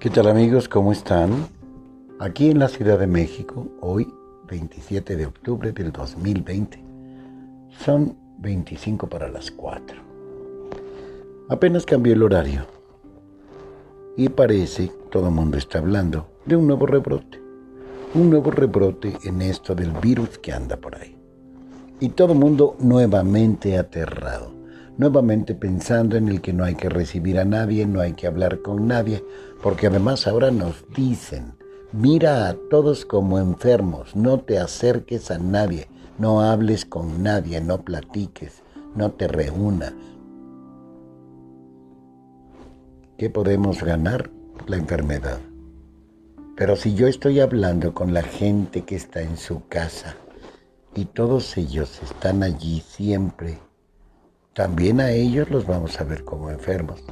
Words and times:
¿Qué 0.00 0.08
tal 0.08 0.28
amigos? 0.28 0.66
¿Cómo 0.66 0.92
están? 0.92 1.46
Aquí 2.20 2.48
en 2.48 2.58
la 2.58 2.68
Ciudad 2.68 2.98
de 2.98 3.06
México, 3.06 3.68
hoy 3.82 4.08
27 4.48 5.14
de 5.14 5.26
octubre 5.26 5.72
del 5.72 5.92
2020. 5.92 6.82
Son 7.84 8.16
25 8.38 9.06
para 9.10 9.28
las 9.28 9.50
4. 9.50 10.00
Apenas 11.50 11.84
cambió 11.84 12.14
el 12.14 12.22
horario. 12.22 12.64
Y 14.16 14.30
parece, 14.30 14.90
todo 15.10 15.28
el 15.28 15.34
mundo 15.34 15.58
está 15.58 15.80
hablando, 15.80 16.28
de 16.46 16.56
un 16.56 16.66
nuevo 16.66 16.86
rebrote. 16.86 17.38
Un 18.14 18.30
nuevo 18.30 18.50
rebrote 18.50 19.18
en 19.24 19.42
esto 19.42 19.74
del 19.74 19.92
virus 19.92 20.38
que 20.38 20.54
anda 20.54 20.78
por 20.78 20.96
ahí. 20.96 21.14
Y 22.00 22.08
todo 22.08 22.32
el 22.32 22.38
mundo 22.38 22.74
nuevamente 22.80 23.76
aterrado 23.76 24.59
nuevamente 24.96 25.54
pensando 25.54 26.16
en 26.16 26.28
el 26.28 26.40
que 26.40 26.52
no 26.52 26.64
hay 26.64 26.74
que 26.74 26.88
recibir 26.88 27.38
a 27.38 27.44
nadie, 27.44 27.86
no 27.86 28.00
hay 28.00 28.12
que 28.12 28.26
hablar 28.26 28.62
con 28.62 28.86
nadie, 28.86 29.24
porque 29.62 29.86
además 29.86 30.26
ahora 30.26 30.50
nos 30.50 30.84
dicen, 30.94 31.54
mira 31.92 32.48
a 32.48 32.56
todos 32.70 33.04
como 33.04 33.38
enfermos, 33.38 34.14
no 34.16 34.40
te 34.40 34.58
acerques 34.58 35.30
a 35.30 35.38
nadie, 35.38 35.88
no 36.18 36.42
hables 36.42 36.84
con 36.84 37.22
nadie, 37.22 37.60
no 37.60 37.82
platiques, 37.82 38.62
no 38.94 39.12
te 39.12 39.28
reúnas. 39.28 39.94
¿Qué 43.16 43.30
podemos 43.30 43.82
ganar? 43.82 44.30
La 44.66 44.76
enfermedad. 44.76 45.40
Pero 46.56 46.76
si 46.76 46.94
yo 46.94 47.06
estoy 47.06 47.40
hablando 47.40 47.94
con 47.94 48.12
la 48.12 48.22
gente 48.22 48.82
que 48.82 48.96
está 48.96 49.22
en 49.22 49.38
su 49.38 49.66
casa 49.68 50.16
y 50.94 51.06
todos 51.06 51.56
ellos 51.56 52.00
están 52.02 52.42
allí 52.42 52.82
siempre, 52.86 53.58
también 54.54 55.00
a 55.00 55.12
ellos 55.12 55.48
los 55.48 55.64
vamos 55.64 56.00
a 56.00 56.04
ver 56.04 56.24
como 56.24 56.50
enfermos. 56.50 57.04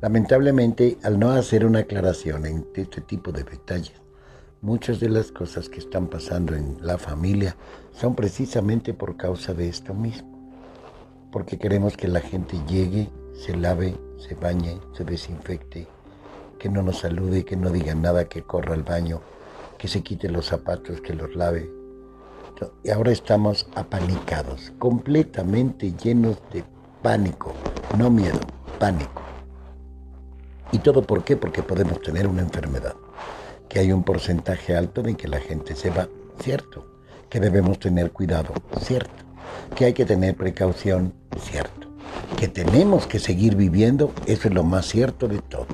Lamentablemente, 0.00 0.96
al 1.02 1.18
no 1.18 1.30
hacer 1.30 1.66
una 1.66 1.80
aclaración 1.80 2.46
en 2.46 2.66
este 2.74 3.02
tipo 3.02 3.30
de 3.30 3.44
detalles, 3.44 4.00
muchas 4.62 4.98
de 4.98 5.10
las 5.10 5.32
cosas 5.32 5.68
que 5.68 5.80
están 5.80 6.06
pasando 6.06 6.54
en 6.54 6.78
la 6.80 6.96
familia 6.96 7.56
son 7.92 8.14
precisamente 8.14 8.94
por 8.94 9.18
causa 9.18 9.52
de 9.52 9.68
esto 9.68 9.92
mismo. 9.92 10.34
Porque 11.30 11.58
queremos 11.58 11.94
que 11.94 12.08
la 12.08 12.20
gente 12.20 12.58
llegue, 12.66 13.10
se 13.34 13.54
lave, 13.54 13.94
se 14.16 14.34
bañe, 14.34 14.80
se 14.96 15.04
desinfecte, 15.04 15.86
que 16.58 16.70
no 16.70 16.82
nos 16.82 17.00
salude, 17.00 17.44
que 17.44 17.56
no 17.56 17.70
diga 17.70 17.94
nada, 17.94 18.30
que 18.30 18.42
corra 18.42 18.72
al 18.72 18.82
baño, 18.82 19.20
que 19.76 19.88
se 19.88 20.02
quite 20.02 20.30
los 20.30 20.46
zapatos, 20.46 21.02
que 21.02 21.12
los 21.12 21.36
lave, 21.36 21.70
y 22.82 22.90
ahora 22.90 23.12
estamos 23.12 23.66
apanicados, 23.74 24.72
completamente 24.78 25.92
llenos 25.92 26.38
de 26.52 26.64
pánico, 27.02 27.52
no 27.98 28.10
miedo, 28.10 28.40
pánico. 28.78 29.22
¿Y 30.72 30.78
todo 30.78 31.02
por 31.02 31.24
qué? 31.24 31.36
Porque 31.36 31.62
podemos 31.62 32.00
tener 32.02 32.26
una 32.26 32.42
enfermedad, 32.42 32.94
que 33.68 33.78
hay 33.78 33.92
un 33.92 34.02
porcentaje 34.02 34.76
alto 34.76 35.02
de 35.02 35.14
que 35.14 35.28
la 35.28 35.40
gente 35.40 35.74
se 35.74 35.90
va, 35.90 36.08
cierto, 36.40 36.86
que 37.28 37.40
debemos 37.40 37.78
tener 37.78 38.12
cuidado, 38.12 38.52
cierto, 38.80 39.24
que 39.74 39.86
hay 39.86 39.92
que 39.92 40.04
tener 40.04 40.36
precaución, 40.36 41.12
cierto, 41.38 41.88
que 42.38 42.48
tenemos 42.48 43.06
que 43.06 43.18
seguir 43.18 43.56
viviendo, 43.56 44.12
eso 44.26 44.48
es 44.48 44.54
lo 44.54 44.64
más 44.64 44.86
cierto 44.86 45.28
de 45.28 45.38
todo. 45.40 45.66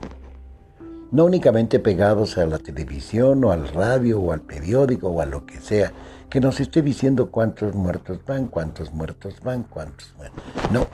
No 1.10 1.26
únicamente 1.26 1.78
pegados 1.78 2.38
a 2.38 2.46
la 2.46 2.58
televisión 2.58 3.44
o 3.44 3.52
al 3.52 3.68
radio 3.68 4.18
o 4.18 4.32
al 4.32 4.40
periódico 4.40 5.08
o 5.08 5.20
a 5.20 5.26
lo 5.26 5.44
que 5.44 5.60
sea, 5.60 5.92
que 6.32 6.40
nos 6.40 6.60
esté 6.60 6.80
diciendo 6.80 7.30
cuántos 7.30 7.74
muertos 7.74 8.20
van, 8.26 8.46
cuántos 8.46 8.90
muertos 8.94 9.34
van, 9.44 9.64
cuántos 9.64 10.14
van. 10.18 10.30
No, 10.72 10.86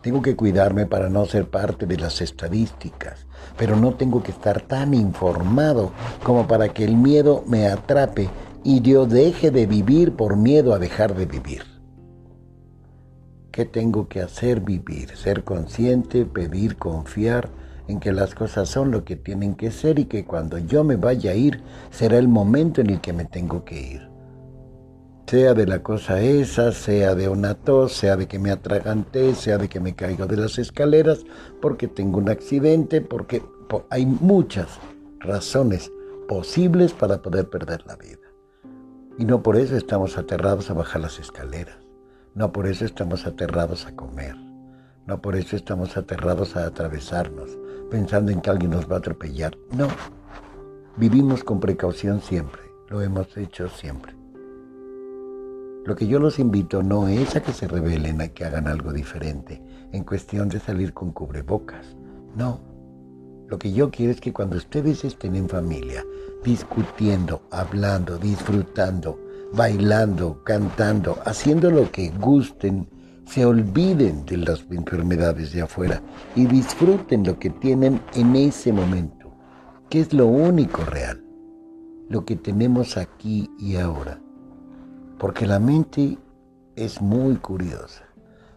tengo 0.00 0.22
que 0.22 0.36
cuidarme 0.36 0.86
para 0.86 1.10
no 1.10 1.26
ser 1.26 1.50
parte 1.50 1.84
de 1.84 1.98
las 1.98 2.22
estadísticas, 2.22 3.26
pero 3.58 3.76
no 3.76 3.92
tengo 3.96 4.22
que 4.22 4.30
estar 4.30 4.62
tan 4.62 4.94
informado 4.94 5.92
como 6.22 6.46
para 6.48 6.70
que 6.70 6.82
el 6.82 6.96
miedo 6.96 7.44
me 7.46 7.66
atrape 7.66 8.30
y 8.62 8.80
yo 8.80 9.04
deje 9.04 9.50
de 9.50 9.66
vivir 9.66 10.16
por 10.16 10.38
miedo 10.38 10.72
a 10.72 10.78
dejar 10.78 11.14
de 11.14 11.26
vivir. 11.26 11.64
¿Qué 13.52 13.66
tengo 13.66 14.08
que 14.08 14.22
hacer? 14.22 14.60
Vivir, 14.60 15.14
ser 15.14 15.44
consciente, 15.44 16.24
pedir, 16.24 16.78
confiar 16.78 17.50
en 17.86 18.00
que 18.00 18.12
las 18.12 18.34
cosas 18.34 18.70
son 18.70 18.90
lo 18.90 19.04
que 19.04 19.16
tienen 19.16 19.56
que 19.56 19.70
ser 19.70 19.98
y 19.98 20.06
que 20.06 20.24
cuando 20.24 20.56
yo 20.56 20.84
me 20.84 20.96
vaya 20.96 21.32
a 21.32 21.34
ir 21.34 21.62
será 21.90 22.16
el 22.16 22.28
momento 22.28 22.80
en 22.80 22.88
el 22.88 23.02
que 23.02 23.12
me 23.12 23.26
tengo 23.26 23.62
que 23.66 23.78
ir 23.78 24.13
sea 25.34 25.52
de 25.52 25.66
la 25.66 25.82
cosa 25.82 26.20
esa, 26.20 26.70
sea 26.70 27.16
de 27.16 27.28
una 27.28 27.54
tos, 27.54 27.92
sea 27.92 28.14
de 28.14 28.28
que 28.28 28.38
me 28.38 28.52
atraganté, 28.52 29.34
sea 29.34 29.58
de 29.58 29.68
que 29.68 29.80
me 29.80 29.96
caigo 29.96 30.26
de 30.26 30.36
las 30.36 30.60
escaleras, 30.60 31.24
porque 31.60 31.88
tengo 31.88 32.18
un 32.18 32.28
accidente, 32.28 33.00
porque 33.00 33.42
hay 33.90 34.06
muchas 34.06 34.78
razones 35.18 35.90
posibles 36.28 36.92
para 36.92 37.20
poder 37.20 37.50
perder 37.50 37.84
la 37.84 37.96
vida. 37.96 38.20
Y 39.18 39.24
no 39.24 39.42
por 39.42 39.56
eso 39.56 39.76
estamos 39.76 40.16
aterrados 40.18 40.70
a 40.70 40.74
bajar 40.74 41.00
las 41.00 41.18
escaleras, 41.18 41.78
no 42.36 42.52
por 42.52 42.68
eso 42.68 42.84
estamos 42.84 43.26
aterrados 43.26 43.86
a 43.86 43.96
comer, 43.96 44.36
no 45.04 45.20
por 45.20 45.34
eso 45.34 45.56
estamos 45.56 45.96
aterrados 45.96 46.54
a 46.54 46.64
atravesarnos, 46.64 47.58
pensando 47.90 48.30
en 48.30 48.40
que 48.40 48.50
alguien 48.50 48.70
nos 48.70 48.88
va 48.88 48.94
a 48.94 48.98
atropellar. 48.98 49.58
No, 49.76 49.88
vivimos 50.96 51.42
con 51.42 51.58
precaución 51.58 52.20
siempre, 52.20 52.62
lo 52.88 53.02
hemos 53.02 53.36
hecho 53.36 53.68
siempre. 53.68 54.23
Lo 55.84 55.94
que 55.94 56.06
yo 56.06 56.18
los 56.18 56.38
invito 56.38 56.82
no 56.82 57.08
es 57.08 57.36
a 57.36 57.42
que 57.42 57.52
se 57.52 57.68
rebelen, 57.68 58.22
a 58.22 58.28
que 58.28 58.46
hagan 58.46 58.68
algo 58.68 58.90
diferente 58.90 59.62
en 59.92 60.02
cuestión 60.02 60.48
de 60.48 60.58
salir 60.58 60.94
con 60.94 61.12
cubrebocas. 61.12 61.94
No. 62.34 62.58
Lo 63.48 63.58
que 63.58 63.70
yo 63.70 63.90
quiero 63.90 64.10
es 64.12 64.20
que 64.20 64.32
cuando 64.32 64.56
ustedes 64.56 65.04
estén 65.04 65.36
en 65.36 65.46
familia, 65.46 66.02
discutiendo, 66.42 67.42
hablando, 67.50 68.16
disfrutando, 68.16 69.20
bailando, 69.52 70.42
cantando, 70.42 71.18
haciendo 71.26 71.70
lo 71.70 71.92
que 71.92 72.08
gusten, 72.18 72.88
se 73.26 73.44
olviden 73.44 74.24
de 74.24 74.38
las 74.38 74.64
enfermedades 74.70 75.52
de 75.52 75.62
afuera 75.62 76.00
y 76.34 76.46
disfruten 76.46 77.24
lo 77.24 77.38
que 77.38 77.50
tienen 77.50 78.00
en 78.14 78.34
ese 78.36 78.72
momento, 78.72 79.34
que 79.90 80.00
es 80.00 80.14
lo 80.14 80.28
único 80.28 80.82
real, 80.86 81.22
lo 82.08 82.24
que 82.24 82.36
tenemos 82.36 82.96
aquí 82.96 83.50
y 83.58 83.76
ahora 83.76 84.23
porque 85.24 85.46
la 85.46 85.58
mente 85.58 86.18
es 86.76 87.00
muy 87.00 87.36
curiosa, 87.36 88.04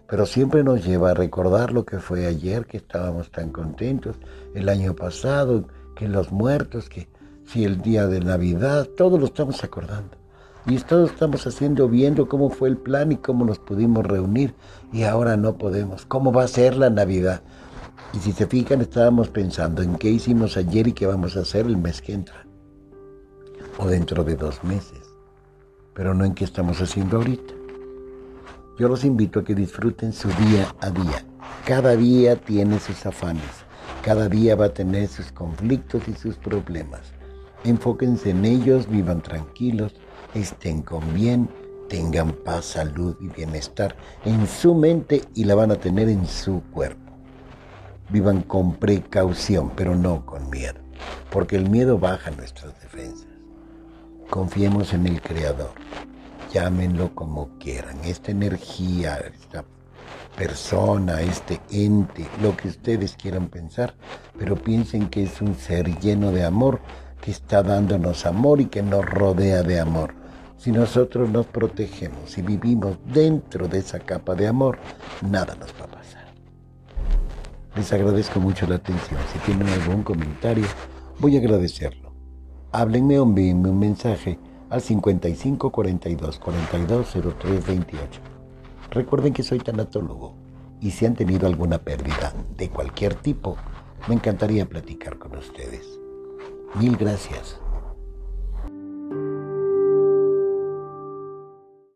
pero 0.05 0.25
siempre 0.25 0.65
nos 0.65 0.85
lleva 0.85 1.11
a 1.11 1.13
recordar 1.13 1.71
lo 1.71 1.85
que 1.85 1.97
fue 1.97 2.27
ayer, 2.27 2.65
que 2.65 2.75
estábamos 2.75 3.31
tan 3.31 3.53
contentos, 3.53 4.17
el 4.53 4.67
año 4.67 4.93
pasado, 4.93 5.65
que 5.95 6.09
los 6.09 6.33
muertos, 6.33 6.89
que 6.89 7.07
si 7.45 7.63
el 7.63 7.81
día 7.81 8.07
de 8.07 8.19
Navidad, 8.19 8.85
todo 8.97 9.17
lo 9.17 9.27
estamos 9.27 9.63
acordando. 9.63 10.17
Y 10.65 10.77
todos 10.79 11.11
estamos 11.11 11.47
haciendo, 11.47 11.87
viendo 11.87 12.27
cómo 12.27 12.49
fue 12.49 12.67
el 12.67 12.75
plan 12.75 13.13
y 13.13 13.15
cómo 13.15 13.45
nos 13.45 13.59
pudimos 13.59 14.05
reunir. 14.05 14.53
Y 14.91 15.03
ahora 15.03 15.37
no 15.37 15.57
podemos. 15.57 16.05
¿Cómo 16.05 16.33
va 16.33 16.43
a 16.43 16.49
ser 16.49 16.75
la 16.75 16.89
Navidad? 16.89 17.43
Y 18.13 18.17
si 18.17 18.33
se 18.33 18.45
fijan, 18.45 18.81
estábamos 18.81 19.29
pensando 19.29 19.83
en 19.83 19.95
qué 19.95 20.09
hicimos 20.09 20.57
ayer 20.57 20.89
y 20.89 20.91
qué 20.91 21.05
vamos 21.05 21.37
a 21.37 21.43
hacer 21.43 21.65
el 21.65 21.77
mes 21.77 22.01
que 22.01 22.11
entra. 22.11 22.45
O 23.77 23.87
dentro 23.87 24.25
de 24.25 24.35
dos 24.35 24.61
meses 24.65 25.07
pero 25.97 26.13
no 26.13 26.25
en 26.25 26.35
qué 26.35 26.45
estamos 26.45 26.79
haciendo 26.79 27.17
ahorita. 27.17 27.55
Yo 28.77 28.87
los 28.87 29.03
invito 29.03 29.39
a 29.39 29.43
que 29.43 29.55
disfruten 29.55 30.13
su 30.13 30.27
día 30.27 30.75
a 30.79 30.91
día. 30.91 31.25
Cada 31.65 31.95
día 31.95 32.35
tiene 32.35 32.79
sus 32.79 33.03
afanes, 33.07 33.65
cada 34.03 34.29
día 34.29 34.55
va 34.55 34.65
a 34.65 34.73
tener 34.73 35.07
sus 35.07 35.31
conflictos 35.31 36.07
y 36.07 36.13
sus 36.13 36.35
problemas. 36.35 37.01
Enfóquense 37.63 38.29
en 38.29 38.45
ellos, 38.45 38.87
vivan 38.87 39.23
tranquilos, 39.23 39.95
estén 40.35 40.83
con 40.83 41.15
bien, 41.15 41.49
tengan 41.89 42.31
paz, 42.31 42.65
salud 42.65 43.15
y 43.19 43.29
bienestar 43.29 43.95
en 44.23 44.45
su 44.45 44.75
mente 44.75 45.23
y 45.33 45.45
la 45.45 45.55
van 45.55 45.71
a 45.71 45.77
tener 45.77 46.09
en 46.09 46.27
su 46.27 46.61
cuerpo. 46.71 47.11
Vivan 48.11 48.43
con 48.43 48.75
precaución, 48.75 49.71
pero 49.75 49.95
no 49.95 50.27
con 50.27 50.47
miedo, 50.51 50.79
porque 51.31 51.55
el 51.55 51.71
miedo 51.71 51.97
baja 51.97 52.29
nuestras 52.29 52.79
defensas. 52.81 53.37
Confiemos 54.29 54.93
en 54.93 55.07
el 55.07 55.21
Creador. 55.21 55.71
Llámenlo 56.53 57.13
como 57.13 57.49
quieran. 57.59 57.97
Esta 58.03 58.31
energía, 58.31 59.17
esta 59.17 59.65
persona, 60.35 61.21
este 61.21 61.59
ente, 61.69 62.27
lo 62.41 62.55
que 62.55 62.69
ustedes 62.69 63.15
quieran 63.15 63.47
pensar, 63.47 63.95
pero 64.37 64.55
piensen 64.55 65.09
que 65.09 65.23
es 65.23 65.41
un 65.41 65.55
ser 65.55 65.99
lleno 65.99 66.31
de 66.31 66.45
amor 66.45 66.79
que 67.21 67.31
está 67.31 67.63
dándonos 67.63 68.25
amor 68.25 68.61
y 68.61 68.67
que 68.67 68.83
nos 68.83 69.05
rodea 69.05 69.63
de 69.63 69.79
amor. 69.79 70.13
Si 70.57 70.71
nosotros 70.71 71.29
nos 71.29 71.45
protegemos 71.45 72.37
y 72.37 72.41
vivimos 72.41 72.97
dentro 73.05 73.67
de 73.67 73.79
esa 73.79 73.99
capa 73.99 74.35
de 74.35 74.47
amor, 74.47 74.79
nada 75.21 75.55
nos 75.55 75.69
va 75.79 75.85
a 75.85 75.87
pasar. 75.87 76.27
Les 77.75 77.91
agradezco 77.93 78.39
mucho 78.39 78.65
la 78.67 78.75
atención. 78.75 79.19
Si 79.33 79.39
tienen 79.39 79.67
algún 79.67 80.03
comentario, 80.03 80.65
voy 81.19 81.35
a 81.35 81.39
agradecerlo 81.39 82.07
háblenme 82.71 83.19
o 83.19 83.23
envíenme 83.23 83.69
un 83.69 83.79
mensaje 83.79 84.37
al 84.69 84.81
55 84.81 85.71
42 85.71 86.39
42 86.39 87.15
03 87.39 87.67
28. 87.67 88.21
Recuerden 88.91 89.33
que 89.33 89.43
soy 89.43 89.59
tanatólogo 89.59 90.35
y 90.81 90.91
si 90.91 91.05
han 91.05 91.15
tenido 91.15 91.47
alguna 91.47 91.79
pérdida 91.79 92.33
de 92.57 92.69
cualquier 92.69 93.15
tipo, 93.15 93.57
Me 94.07 94.15
encantaría 94.15 94.65
platicar 94.65 95.17
con 95.17 95.35
ustedes. 95.35 95.85
Mil 96.75 96.95
gracias. 96.95 97.59